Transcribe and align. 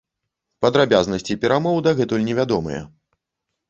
Падрабязнасці 0.65 1.39
перамоў 1.45 1.77
дагэтуль 1.91 2.27
невядомыя. 2.33 2.81